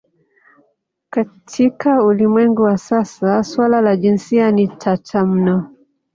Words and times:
Katika 1.09 2.03
ulimwengu 2.03 2.61
wa 2.61 2.77
sasa 2.77 3.43
suala 3.43 3.81
la 3.81 3.97
jinsia 3.97 4.51
ni 4.51 4.67
tata 4.67 5.25
mno. 5.25 5.75